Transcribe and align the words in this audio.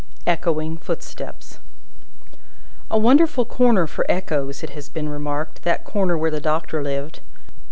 Echoing 0.25 0.77
Footsteps 0.79 1.59
A 2.89 2.97
wonderful 2.97 3.45
corner 3.45 3.85
for 3.85 4.03
echoes, 4.09 4.63
it 4.63 4.71
has 4.71 4.89
been 4.89 5.09
remarked, 5.09 5.61
that 5.61 5.83
corner 5.83 6.17
where 6.17 6.31
the 6.31 6.41
Doctor 6.41 6.81
lived. 6.81 7.19